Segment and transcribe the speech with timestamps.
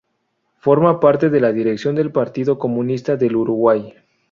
[0.57, 3.93] Forma parte de la dirección del Partido Comunista del Uruguay.